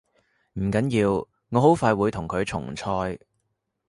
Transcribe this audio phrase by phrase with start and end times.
[0.53, 3.19] 唔緊要，我好快會同佢重賽